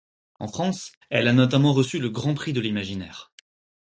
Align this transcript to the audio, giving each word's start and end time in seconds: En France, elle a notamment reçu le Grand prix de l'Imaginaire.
En 0.39 0.47
France, 0.47 0.93
elle 1.11 1.27
a 1.27 1.31
notamment 1.31 1.73
reçu 1.73 1.99
le 1.99 2.09
Grand 2.09 2.33
prix 2.33 2.53
de 2.53 2.59
l'Imaginaire. 2.59 3.31